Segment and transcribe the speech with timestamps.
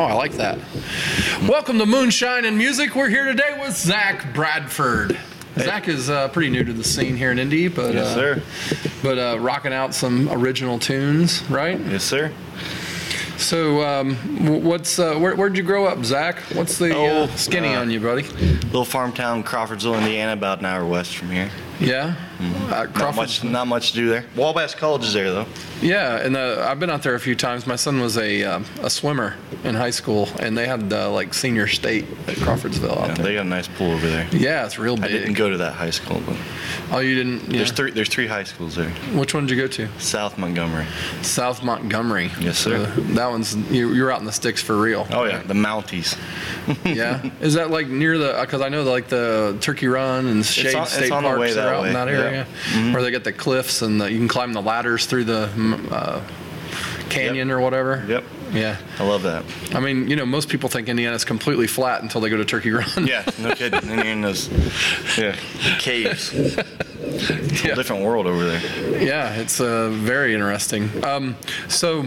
[0.00, 0.58] Oh, I like that.
[1.46, 2.94] Welcome to Moonshine and Music.
[2.94, 5.18] We're here today with Zach Bradford.
[5.58, 8.42] Zach is uh, pretty new to the scene here in Indy, but Yes, uh, sir.
[9.02, 11.78] but uh, rocking out some original tunes, right?
[11.78, 12.32] Yes, sir.
[13.36, 14.14] So, um,
[14.64, 16.38] what's uh, where, where'd you grow up, Zach?
[16.54, 18.22] What's the uh, Oh, skinny uh, on you, buddy?
[18.22, 21.50] Little farm town, Crawfordsville, Indiana, about an hour west from here.
[21.78, 24.24] Yeah, uh, Not much, not much to do there.
[24.36, 25.46] Wabash College is there though.
[25.82, 27.66] Yeah, and uh, I've been out there a few times.
[27.66, 31.32] My son was a uh, a swimmer in high school, and they had uh, like
[31.34, 33.24] senior state at Crawfordsville out Yeah, there.
[33.26, 34.28] they got a nice pool over there.
[34.32, 35.04] Yeah, it's real big.
[35.06, 36.36] I didn't go to that high school, but
[36.92, 37.50] Oh, you didn't?
[37.50, 37.58] Yeah.
[37.58, 37.90] there's three.
[37.92, 38.90] There's three high schools there.
[39.14, 39.88] Which one did you go to?
[39.98, 40.86] South Montgomery.
[41.22, 42.30] South Montgomery.
[42.40, 42.84] Yes, sir.
[42.94, 45.06] So that one's you, you're out in the sticks for real.
[45.10, 46.16] Oh yeah, the Mounties.
[46.84, 47.28] yeah.
[47.40, 48.38] Is that like near the?
[48.40, 51.40] Because I know like the Turkey Run and Shade on- it's State on the Parks
[51.40, 52.46] way are that out in way, that yeah.
[52.74, 55.50] area, where they get the cliffs and the, you can climb the ladders through the
[55.54, 56.20] mm, uh,
[57.08, 58.04] canyon or whatever.
[58.08, 58.24] Yep.
[58.52, 58.76] Yeah.
[58.98, 59.44] I love that.
[59.74, 62.70] I mean, you know, most people think Indiana's completely flat until they go to Turkey
[62.70, 62.88] Run.
[63.06, 63.80] Yeah, no kidding.
[63.88, 64.48] And you're in those
[65.18, 65.36] yeah
[65.78, 66.34] caves.
[67.64, 67.74] Yeah.
[67.74, 69.02] Different world over there.
[69.02, 71.04] Yeah, it's uh, very interesting.
[71.04, 71.36] Um,
[71.68, 72.06] so,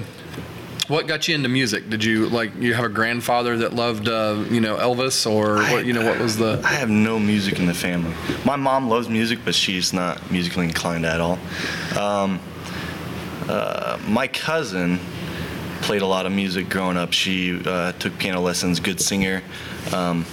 [0.94, 1.90] what got you into music?
[1.90, 5.88] Did you like you have a grandfather that loved uh, you know Elvis or what
[5.88, 8.14] you know what was the I have no music in the family.
[8.46, 11.40] My mom loves music, but she's not musically inclined at all.
[11.98, 12.40] Um,
[13.50, 15.00] uh, my cousin
[15.82, 17.12] played a lot of music growing up.
[17.12, 19.42] She uh, took piano lessons, good singer.
[19.92, 20.28] Um,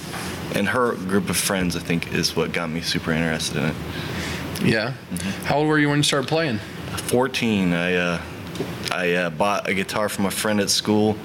[0.55, 3.75] and her group of friends, I think, is what got me super interested in it.
[4.63, 4.93] yeah?
[5.45, 6.59] How old were you when you started playing?
[6.59, 8.23] 14, I, uh,
[8.91, 11.17] I uh, bought a guitar from a friend at school.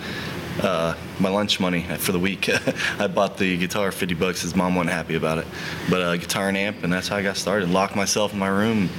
[0.61, 2.49] Uh, my lunch money for the week.
[2.99, 4.41] I bought the guitar 50 bucks.
[4.41, 5.47] His mom wasn't happy about it.
[5.89, 7.69] But uh, guitar and amp, and that's how I got started.
[7.69, 8.89] Locked myself in my room,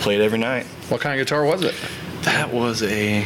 [0.00, 0.66] played every night.
[0.88, 1.74] What kind of guitar was it?
[2.22, 3.24] That was a.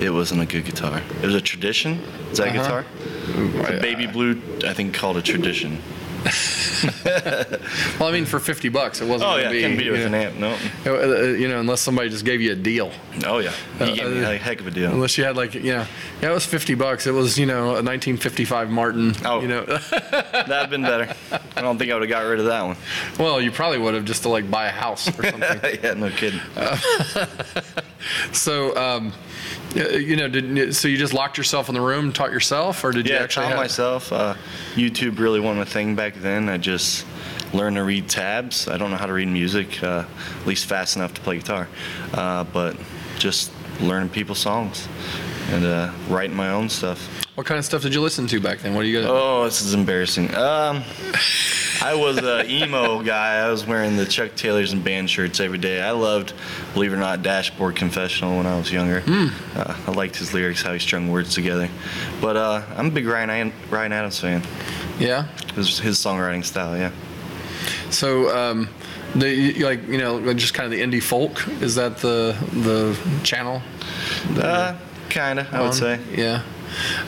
[0.00, 1.02] It wasn't a good guitar.
[1.22, 2.00] It was a tradition.
[2.30, 2.82] Is that Uh-huh.
[2.82, 3.66] guitar?
[3.76, 5.80] A baby blue, I think, called a tradition.
[7.98, 9.30] Well, I mean, for fifty bucks, it wasn't.
[9.30, 10.36] Oh yeah, be, beat it with you an amp.
[10.36, 10.56] No.
[10.86, 12.90] uh, uh, You know, unless somebody just gave you a deal.
[13.24, 13.52] Oh yeah.
[13.78, 14.90] He gave me uh, a heck of a deal.
[14.90, 15.86] Unless you had like, you know,
[16.20, 17.06] yeah, it was fifty bucks.
[17.06, 19.14] It was, you know, a 1955 Martin.
[19.24, 19.40] Oh.
[19.40, 19.64] You know,
[20.32, 21.14] That'd been better.
[21.56, 22.76] I don't think I would have got rid of that one.
[23.18, 25.78] well, you probably would have just to like buy a house or something.
[25.82, 26.40] yeah, no kidding.
[28.32, 29.12] So, um,
[29.74, 33.06] you know, did so you just locked yourself in the room, taught yourself, or did
[33.08, 33.44] you Yeah, actually?
[33.44, 34.12] taught have- myself.
[34.12, 34.34] Uh,
[34.74, 36.48] YouTube really wasn't a thing back then.
[36.48, 37.06] I just
[37.52, 38.68] learned to read tabs.
[38.68, 40.04] I don't know how to read music, uh,
[40.40, 41.68] at least fast enough to play guitar,
[42.14, 42.76] uh, but
[43.18, 44.86] just learning people's songs
[45.50, 47.08] and uh, writing my own stuff.
[47.34, 48.74] What kind of stuff did you listen to back then?
[48.74, 49.10] What do you got?
[49.10, 50.34] Oh, this is embarrassing.
[50.34, 50.82] Um,
[51.82, 53.38] I was a emo guy.
[53.38, 55.80] I was wearing the Chuck Taylors and band shirts every day.
[55.80, 56.32] I loved,
[56.74, 59.02] believe it or not, Dashboard Confessional when I was younger.
[59.06, 61.68] Uh, I liked his lyrics, how he strung words together.
[62.20, 64.42] But uh, I'm a big Ryan, Ryan Adams fan.
[65.00, 65.24] Yeah.
[65.54, 66.92] His, his songwriting style, yeah.
[67.90, 68.68] So, um,
[69.14, 71.46] the like you know, just kind of the indie folk.
[71.60, 73.60] Is that the the channel?
[74.36, 74.76] Uh,
[75.12, 76.00] kinda, I would say.
[76.14, 76.42] Yeah.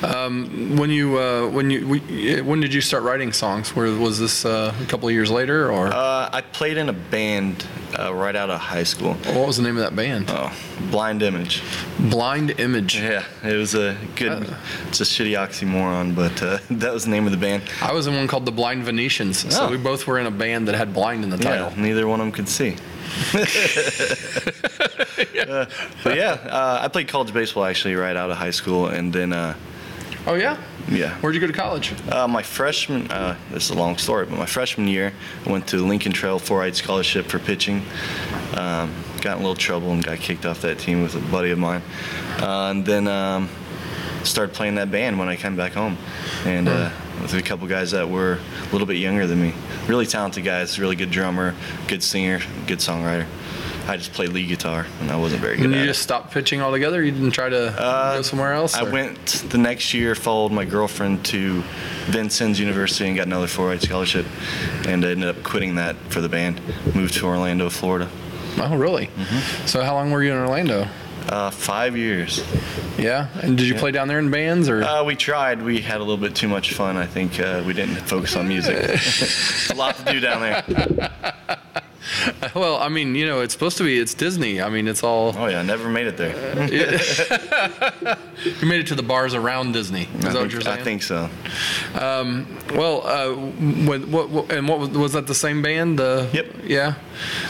[0.03, 3.75] Um, when you uh, when you we, when did you start writing songs?
[3.75, 6.93] Where was this uh, a couple of years later, or Uh, I played in a
[6.93, 7.67] band
[7.99, 9.15] uh, right out of high school.
[9.15, 10.27] what was the name of that band?
[10.29, 10.53] Oh,
[10.91, 11.63] Blind Image.
[11.99, 12.97] Blind Image.
[12.97, 14.33] Yeah, it was a good.
[14.51, 14.55] Uh.
[14.89, 17.63] It's a shitty oxymoron, but uh, that was the name of the band.
[17.83, 19.53] I was in one called the Blind Venetians.
[19.55, 19.71] So Oh.
[19.71, 21.71] we both were in a band that had blind in the title.
[21.77, 22.77] Yeah, neither one of them could see.
[25.45, 25.67] Uh,
[26.03, 29.33] but yeah, uh, I played college baseball actually right out of high school, and then
[29.33, 29.55] uh,
[30.27, 30.57] Oh yeah.
[30.89, 31.93] yeah, Where'd you go to college?
[32.11, 33.11] uh, my freshman.
[33.11, 35.13] Uh, this is a long story, but my freshman year,
[35.45, 37.83] I went to Lincoln Trail 4-Eyed scholarship for pitching.
[38.57, 41.51] Um, got in a little trouble and got kicked off that team with a buddy
[41.51, 41.83] of mine,
[42.41, 43.51] uh, and then um,
[44.23, 45.99] started playing that band when I came back home,
[46.45, 46.69] and.
[46.69, 46.91] Uh,
[47.23, 49.55] with a couple guys that were a little bit younger than me.
[49.87, 51.55] Really talented guys, really good drummer,
[51.89, 53.27] good singer, good songwriter.
[53.87, 55.89] I just played lead guitar, and I wasn't very good And at you it.
[55.89, 57.03] just stopped pitching altogether?
[57.03, 58.75] You didn't try to Uh, go somewhere else?
[58.75, 61.63] I or- went the next year, followed my girlfriend to
[62.07, 64.27] Vincennes University and got another four-eyed scholarship,
[64.87, 66.61] and I ended up quitting that for the band.
[66.95, 68.09] Moved to Orlando, Florida.
[68.59, 69.07] Oh, really?
[69.09, 69.67] Mm-hmm.
[69.67, 70.87] So how long were you in Orlando?
[71.29, 72.45] Uh, five years.
[72.99, 73.29] Yeah.
[73.43, 74.85] And did you play down there in bands or?
[74.85, 75.63] Uh, we tried.
[75.63, 76.97] We had a little bit too much fun.
[76.99, 78.77] I think uh, we didn't focus on music.
[79.71, 81.11] A lot to do down there.
[82.55, 83.99] well, I mean, you know, it's supposed to be.
[83.99, 84.61] It's Disney.
[84.61, 85.35] I mean, it's all.
[85.37, 86.35] Oh yeah, never made it there.
[88.45, 90.03] You made it to the bars around Disney.
[90.19, 90.81] Is I that what think, you're saying?
[90.81, 91.31] I think so.
[92.75, 93.33] Well, uh,
[93.87, 95.99] when, what, what and what was, was that the same band?
[95.99, 96.47] The Yep.
[96.65, 96.95] Yeah.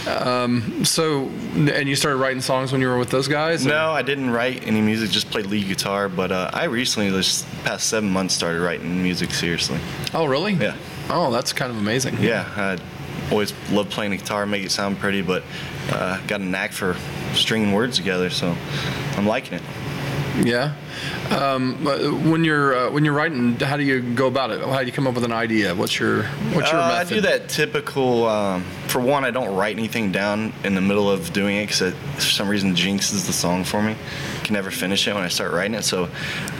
[0.06, 1.24] Um, so,
[1.54, 3.66] and you started writing songs when you were with those guys?
[3.66, 5.10] or- No, I didn't write any music.
[5.10, 6.08] Just played lead guitar.
[6.08, 9.78] But uh, I recently, this past seven months, started writing music seriously.
[10.12, 10.52] Oh, really?
[10.52, 10.76] Yeah.
[11.10, 12.18] Oh, that's kind of amazing.
[12.20, 12.76] Yeah, I
[13.30, 15.42] always loved playing the guitar, make it sound pretty, but
[15.90, 16.96] uh, got a knack for
[17.32, 18.56] stringing words together, so
[19.16, 19.62] I'm liking it.
[20.42, 20.74] Yeah.
[21.30, 21.84] Um,
[22.28, 24.60] when you're uh, when you're writing, how do you go about it?
[24.60, 25.74] How do you come up with an idea?
[25.74, 28.26] What's your what's your Uh, I do that typical.
[28.26, 31.82] Um, for one, I don't write anything down in the middle of doing it because
[31.82, 33.92] it for some reason jinxes the song for me.
[33.92, 35.84] I Can never finish it when I start writing it.
[35.84, 36.08] So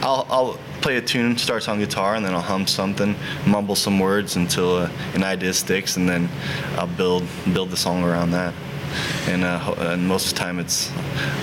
[0.01, 3.99] I'll, I'll play a tune, starts on guitar, and then I'll hum something, mumble some
[3.99, 6.29] words until uh, an idea sticks, and then
[6.77, 7.23] I'll build
[7.53, 8.53] build the song around that.
[9.27, 10.91] And, uh, and most of the time it's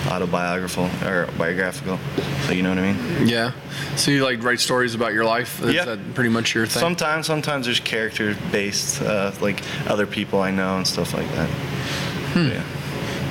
[0.09, 1.99] autobiographical or biographical.
[2.47, 3.27] So you know what I mean.
[3.27, 3.53] Yeah.
[3.97, 5.63] So you like write stories about your life?
[5.63, 5.85] Is Yeah.
[5.85, 6.81] that pretty much your thing?
[6.81, 11.49] Sometimes, sometimes there's character based, uh, like other people I know and stuff like that.
[12.37, 12.63] Yeah.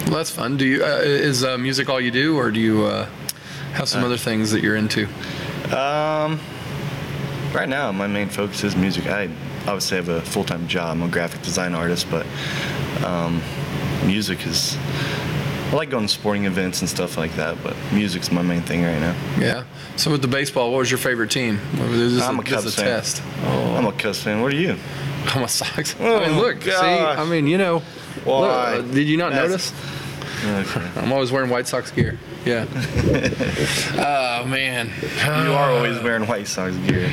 [0.06, 0.58] well, that's fun.
[0.58, 3.08] Do you uh, is uh, music all you do, or do you uh,
[3.74, 5.08] have some other things that you're into?
[5.76, 6.40] Um,
[7.54, 9.08] right now, my main focus is music.
[9.08, 9.30] I
[9.68, 10.92] obviously have a full time job.
[10.92, 12.26] I'm a graphic design artist, but
[13.04, 13.42] um,
[14.06, 14.78] music is.
[15.72, 18.84] I like going to sporting events and stuff like that, but music's my main thing
[18.84, 19.16] right now.
[19.40, 19.64] Yeah.
[19.96, 21.60] So with the baseball, what was your favorite team?
[21.74, 22.86] This is I'm a is Cubs a fan.
[22.86, 23.24] test.
[23.46, 24.42] Oh, I'm a Cubs fan.
[24.42, 24.76] What are you?
[25.28, 25.96] I'm a Sox.
[26.00, 26.62] I Oh, mean, look.
[26.62, 26.72] See.
[26.74, 27.80] I mean, you know.
[28.26, 28.76] Why?
[28.76, 29.74] look, uh, did you not That's- notice?
[30.76, 30.90] Okay.
[31.00, 32.18] I'm always wearing White Sox gear.
[32.46, 32.66] Yeah.
[33.94, 34.90] oh man.
[35.46, 37.10] You are always wearing White Sox gear.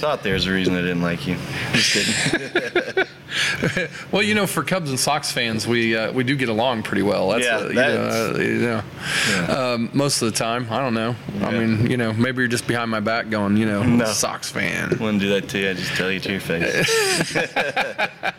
[0.00, 1.36] Thought there was a reason I didn't like you.
[1.72, 3.04] Just kidding.
[4.12, 7.02] Well, you know, for Cubs and Sox fans, we uh, we do get along pretty
[7.02, 7.30] well.
[7.30, 8.82] That's, Yeah, uh, you know, uh, you know.
[9.30, 9.44] Yeah.
[9.46, 11.16] Um, most of the time, I don't know.
[11.42, 14.04] I mean, you know, maybe you're just behind my back going, you know, No.
[14.06, 14.90] Sox fan.
[14.90, 15.70] Wouldn't do that to you.
[15.70, 17.34] I just tell you to your face.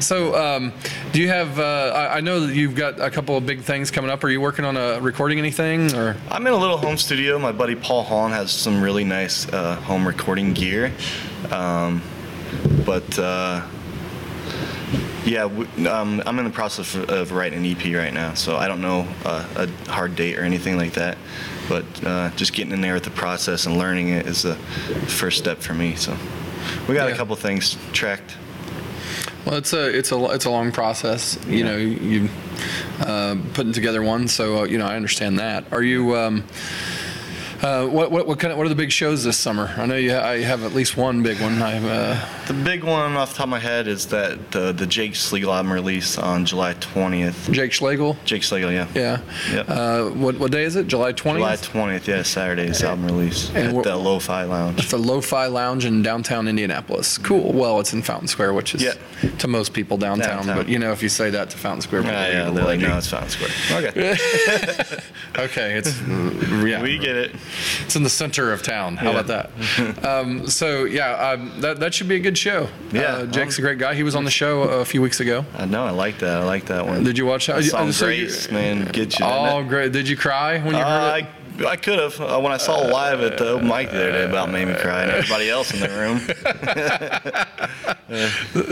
[0.00, 0.72] So, um,
[1.12, 1.58] do you have?
[1.58, 4.22] Uh, I, I know that you've got a couple of big things coming up.
[4.22, 6.16] Are you working on a recording anything or?
[6.30, 7.38] I'm in a little home studio.
[7.38, 10.92] My buddy Paul Hahn has some really nice uh, home recording gear.
[11.50, 12.00] Um,
[12.84, 13.62] but uh,
[15.26, 15.44] yeah,
[15.90, 18.80] um, I'm in the process of, of writing an EP right now, so I don't
[18.80, 21.18] know uh, a hard date or anything like that.
[21.68, 25.36] But uh, just getting in there with the process and learning it is the first
[25.38, 25.96] step for me.
[25.96, 26.16] So
[26.88, 27.14] we got Yeah.
[27.14, 28.36] a couple things tracked.
[29.44, 31.38] Well, it's a it's a it's a long process.
[31.48, 31.64] You Yeah.
[31.64, 32.28] know, you
[33.00, 34.28] uh, putting together one.
[34.28, 35.64] So uh, you know, I understand that.
[35.72, 36.16] Are you?
[36.16, 36.44] Um,
[37.62, 39.72] uh, what what what kind of what are the big shows this summer?
[39.76, 41.60] I know you ha- I have at least one big one.
[41.62, 44.72] I have, uh, The big one off the top of my head is that the
[44.72, 47.50] the Jake Schlegel album release on July 20th.
[47.52, 48.16] Jake Schlegel.
[48.24, 48.86] Jake Schlegel, yeah.
[48.94, 49.20] Yeah.
[49.52, 49.68] Yep.
[49.68, 50.86] Uh, what what day is it?
[50.86, 51.70] July twentieth.
[51.72, 54.78] July 20th, yeah, Saturday's album release and at the Lo-Fi Lounge.
[54.80, 57.18] It's the Lo-Fi Lounge in downtown Indianapolis.
[57.18, 57.52] Cool.
[57.52, 58.94] Well, it's in Fountain Square, which is Yeah.
[59.38, 60.38] to most people downtown.
[60.38, 60.56] Downtown.
[60.56, 62.64] But you know, if you say that to Fountain Square, Yeah, people yeah, are they're
[62.64, 63.50] like, like, no, it's Fountain Square.
[63.76, 64.16] Okay,
[65.38, 67.32] okay, it's yeah, we get it.
[67.84, 68.96] It's in the center of town.
[68.96, 69.20] How Yeah.
[69.20, 70.04] about that?
[70.04, 72.68] um, so yeah, um, that that should be a good show.
[72.92, 73.02] Yeah.
[73.02, 73.94] uh, Jake's a great guy.
[73.94, 75.44] He was on the show a few weeks ago.
[75.56, 76.42] I know, I like that.
[76.42, 77.04] I like that one.
[77.04, 77.62] Did you watch that?
[77.64, 79.26] Song So you- Grace, man, get you.
[79.26, 79.92] Oh, great!
[79.92, 81.26] Did you cry when you Uh, heard it?
[81.64, 82.20] I, could have.
[82.20, 84.74] Uh, when I saw live at the open mic the other day, about made me
[84.74, 86.20] cry, and everybody else in the room.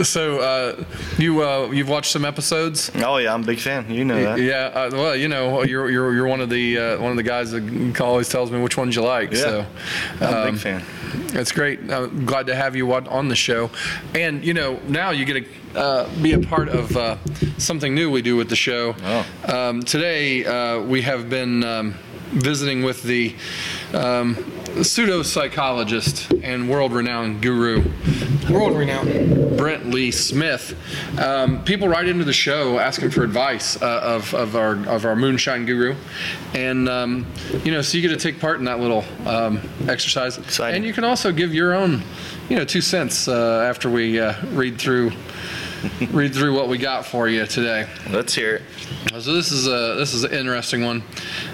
[0.03, 0.83] So uh,
[1.17, 2.89] you uh, you've watched some episodes.
[2.95, 3.89] Oh yeah, I'm a big fan.
[3.89, 4.39] You know that.
[4.39, 7.23] Yeah, uh, well, you know, you're you're you're one of the uh, one of the
[7.23, 9.31] guys that always tells me which ones you like.
[9.31, 9.37] Yeah.
[9.37, 9.65] So
[10.21, 10.83] I'm a um, big fan.
[11.33, 11.91] it's great.
[11.91, 13.69] I'm glad to have you on on the show,
[14.13, 17.17] and you know now you get to uh, be a part of uh,
[17.57, 18.95] something new we do with the show.
[19.03, 19.25] Oh.
[19.53, 21.95] Um, today uh, we have been um,
[22.35, 23.35] visiting with the
[23.93, 24.35] um,
[24.83, 27.83] pseudo psychologist and world renowned guru,
[28.49, 29.57] World renowned.
[29.57, 30.77] Brent Lee Smith.
[31.19, 35.15] Um, people write into the show asking for advice uh, of, of our of our
[35.15, 35.95] moonshine guru,
[36.53, 37.25] and um,
[37.63, 40.75] you know, so you get to take part in that little um, exercise, Exciting.
[40.75, 42.03] and you can also give your own,
[42.49, 45.11] you know, two cents uh, after we uh, read through
[46.11, 47.87] read through what we got for you today.
[48.09, 48.61] Let's hear it.
[49.21, 51.03] So this is a this is an interesting one.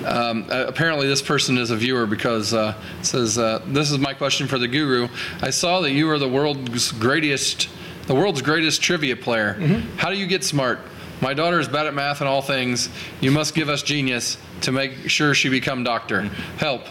[0.05, 3.99] Um, uh, apparently, this person is a viewer because uh, it says uh, this is
[3.99, 5.07] my question for the guru.
[5.41, 7.69] I saw that you are the world's greatest,
[8.07, 9.53] the world's greatest trivia player.
[9.97, 10.79] How do you get smart?
[11.21, 12.89] My daughter is bad at math and all things.
[13.19, 16.23] You must give us genius to make sure she become doctor.
[16.57, 16.87] Help.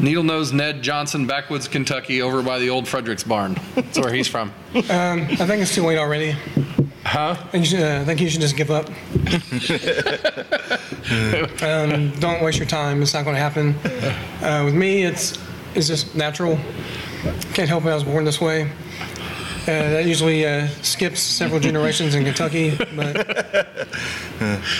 [0.00, 3.56] Needle Nose Ned Johnson, Backwoods, Kentucky, over by the old Fredericks barn.
[3.74, 4.52] That's where he's from.
[4.74, 6.36] Um, I think it's too late already.
[7.14, 7.36] Huh?
[7.38, 8.88] I, think you should, uh, I think you should just give up.
[11.62, 13.02] um, don't waste your time.
[13.02, 13.76] It's not going to happen.
[14.42, 15.38] Uh, with me, it's
[15.76, 16.58] it's just natural.
[17.52, 17.90] Can't help it.
[17.90, 18.68] I was born this way.
[19.62, 23.16] Uh, that usually uh, skips several generations in Kentucky, but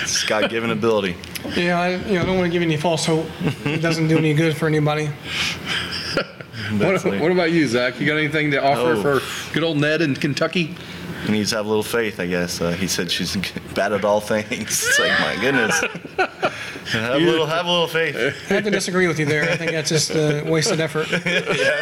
[0.03, 1.17] It's God given ability.
[1.57, 3.27] yeah, I you know, I don't want to give any false hope.
[3.65, 5.09] It doesn't do any good for anybody.
[6.79, 8.01] What, what about you, Zach?
[8.01, 9.03] You got anything to offer Oh.
[9.21, 10.75] for good old Ned in Kentucky?
[11.25, 12.61] He needs to have a little faith, I guess.
[12.61, 13.35] Uh, he said she's
[13.75, 14.51] bad at all things.
[14.87, 15.81] It's like, my goodness.
[16.93, 18.17] have, a little, have a little faith.
[18.51, 19.51] I have to disagree with you there.
[19.51, 21.11] I think that's just uh, wasted effort.
[21.27, 21.81] yeah.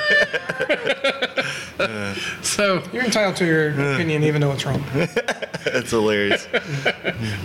[2.42, 4.84] So, You're entitled to your opinion, even though it's wrong.
[4.92, 6.46] That's hilarious.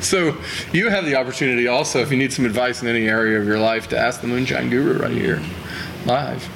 [0.01, 0.37] so
[0.71, 3.57] you have the opportunity also, if you need some advice in any area of your
[3.57, 5.41] life, to ask the Moonshine Guru right here,
[6.05, 6.47] live.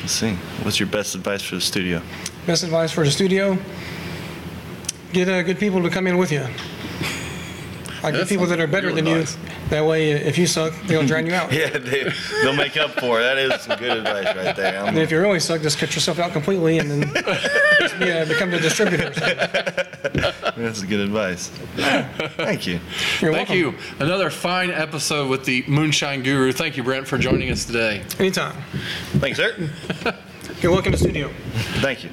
[0.00, 0.32] Let's see.
[0.62, 2.00] What's your best advice for the studio?
[2.46, 3.58] Best advice for the studio:
[5.12, 6.46] get uh, good people to come in with you.
[8.02, 9.24] Like That's the people that are better real than you.
[9.68, 11.52] That way, uh, if you suck, they'll drown you out.
[11.62, 13.22] Yeah, they, they'll make up for it.
[13.22, 14.78] That is some good advice right there.
[14.80, 18.10] I'm- And if you really suck, just cut yourself out completely and then yeah, be,
[18.12, 19.10] uh, become the distributor.
[20.56, 21.48] that's good advice.
[21.76, 22.80] Thank you.
[23.20, 23.56] You're Thank welcome.
[23.56, 23.74] you.
[24.00, 26.50] Another fine episode with the Moonshine Guru.
[26.50, 28.02] Thank you, Brent, for joining us today.
[28.18, 28.56] Anytime.
[29.18, 29.70] Thanks, sir.
[30.60, 31.30] You're welcome to the studio.
[31.80, 32.10] Thank you.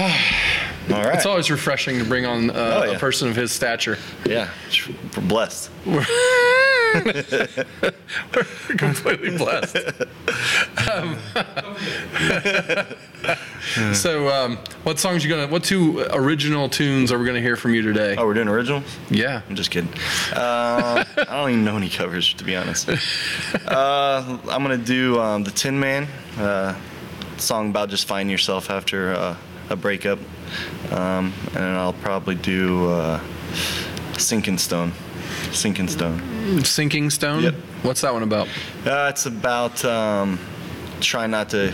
[0.90, 1.14] All right.
[1.14, 2.96] It's always refreshing to bring on uh, Oh, yeah.
[2.96, 3.98] a person of his stature.
[4.24, 4.48] yeah,
[5.16, 5.70] we're blessed.
[8.34, 8.44] We're
[8.76, 9.76] completely blessed.
[10.92, 11.16] Um,
[13.94, 15.46] so, um, what songs you gonna?
[15.46, 18.16] What two original tunes are we gonna hear from you today?
[18.18, 18.82] Oh, we're doing originals?
[19.08, 19.42] Yeah.
[19.48, 19.92] I'm just kidding.
[20.32, 22.88] Uh, I don't even know any covers, to be honest.
[23.66, 26.74] Uh, I'm gonna do um, the Tin Man, uh,
[27.36, 29.36] song about just finding yourself after uh,
[29.70, 30.18] a breakup,
[30.90, 33.20] um, and I'll probably do uh,
[34.18, 34.92] Sinking Stone.
[35.52, 36.64] Sinking Stone.
[36.64, 37.44] Sinking Stone.
[37.44, 37.54] Yep.
[37.82, 38.48] What's that one about?
[38.84, 40.38] Uh, it's about um,
[41.00, 41.72] trying not to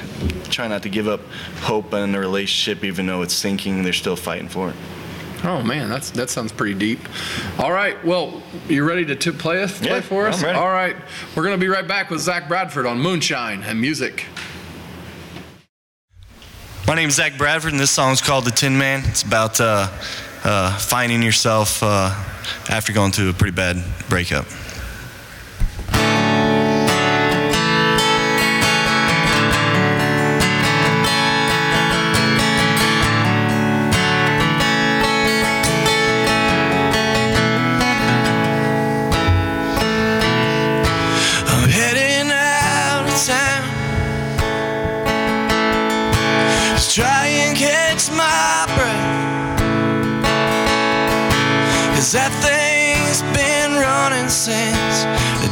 [0.50, 1.20] try not to give up
[1.62, 3.82] hope in a relationship, even though it's sinking.
[3.82, 4.76] They're still fighting for it.
[5.42, 7.00] Oh man, that's that sounds pretty deep.
[7.58, 10.38] All right, well, you ready to t- play us play Yeah, for us?
[10.38, 10.58] I'm ready.
[10.58, 10.96] All right,
[11.34, 14.26] we're gonna be right back with Zach Bradford on Moonshine and music.
[16.86, 19.02] My name's Zach Bradford, and this song's called The Tin Man.
[19.06, 19.88] It's about uh,
[20.44, 22.14] uh, finding yourself uh,
[22.68, 24.46] after going through a pretty bad breakup.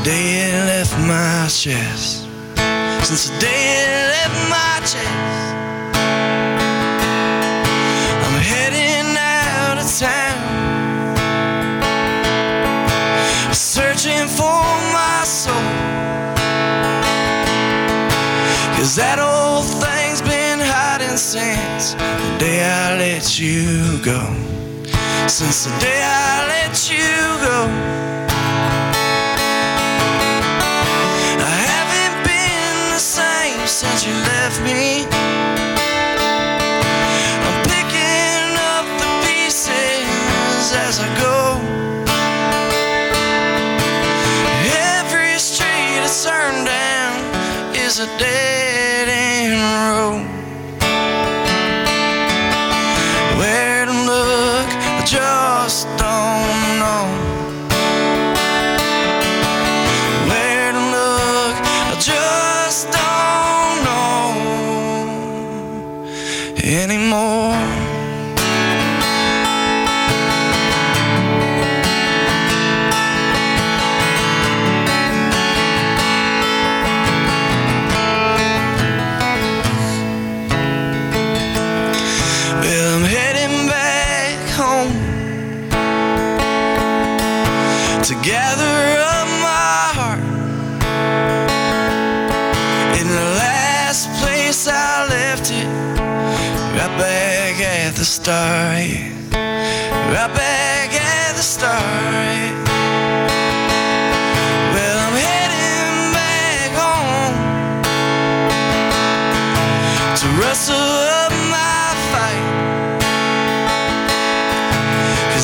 [0.05, 2.29] Day it left my chest.
[3.07, 5.55] Since the day it left my chest.
[8.25, 10.37] I'm heading out of town.
[13.55, 14.61] Searching for
[14.93, 15.55] my soul.
[18.77, 24.21] Cause that old thing's been hiding since the day I let you go.
[25.29, 26.64] Since the day I let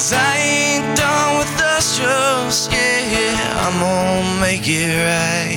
[0.00, 5.49] Cause I ain't done with the shows, yeah, I'm gonna make it right.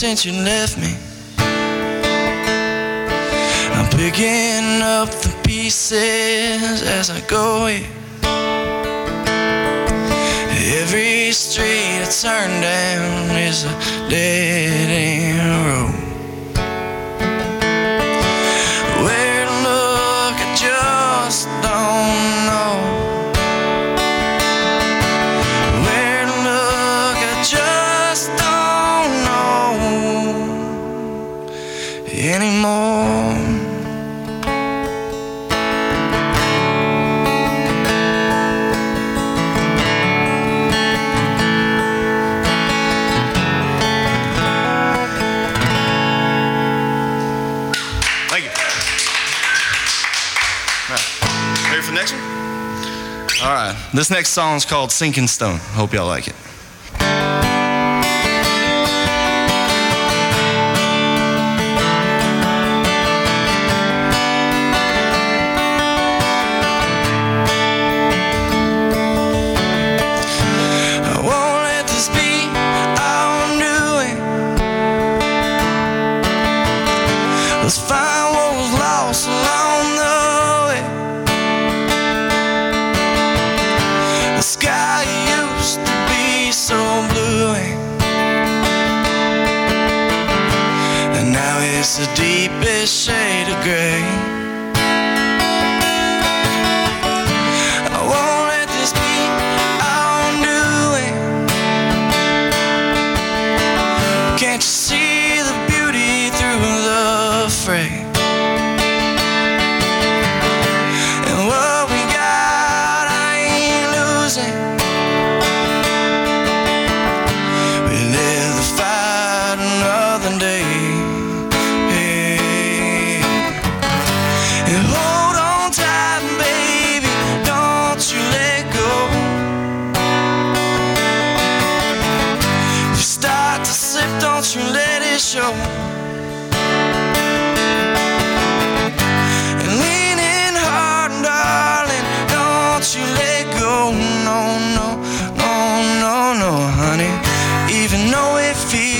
[0.00, 0.96] since you left me.
[3.76, 7.66] I'm picking up the pieces as I go.
[10.80, 13.72] Every street I turn down is a
[14.08, 14.79] dead.
[54.00, 55.58] This next song is called Sinking Stone.
[55.58, 56.49] Hope y'all like it.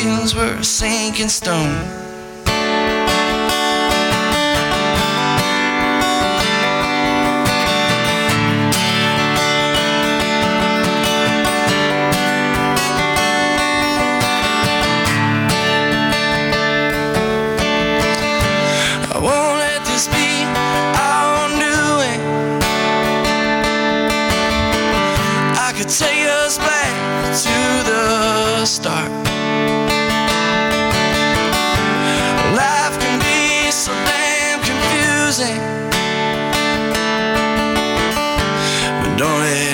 [0.00, 1.99] shields were a sinking stone.
[39.20, 39.69] don't let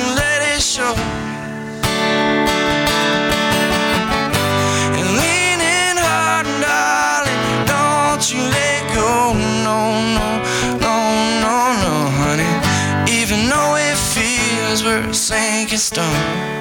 [0.00, 0.94] let it show.
[4.96, 9.34] And leaning hard, darling, don't you let go.
[9.68, 9.78] No,
[10.16, 10.28] no,
[10.86, 10.96] no,
[11.44, 12.52] no, no, honey.
[13.12, 16.51] Even though it feels we're sinking stone.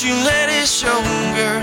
[0.00, 1.02] Don't you let it show,
[1.34, 1.62] girl.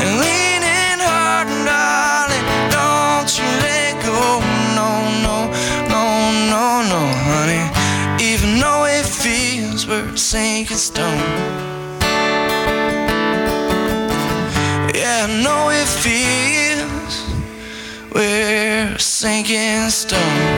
[0.00, 4.40] And leaning hard, darling, don't you let go.
[4.74, 4.88] No,
[5.20, 5.36] no,
[5.92, 6.04] no,
[6.48, 8.24] no, no, honey.
[8.24, 11.18] Even though it feels we're sinking stone.
[14.94, 17.14] Yeah, I know it feels
[18.14, 20.55] we're sinking stone.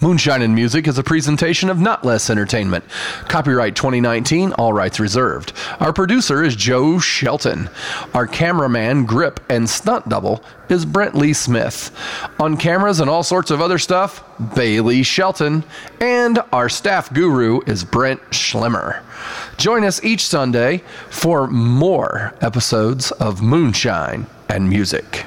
[0.00, 2.84] Moonshine and Music is a presentation of Not Less Entertainment.
[3.26, 5.52] Copyright 2019, all rights reserved.
[5.80, 7.68] Our producer is Joe Shelton.
[8.14, 11.90] Our cameraman, grip, and stunt double is Brent Lee Smith.
[12.38, 14.22] On cameras and all sorts of other stuff,
[14.54, 15.64] Bailey Shelton.
[16.00, 19.02] And our staff guru is Brent Schlemmer.
[19.56, 25.26] Join us each Sunday for more episodes of Moonshine and Music.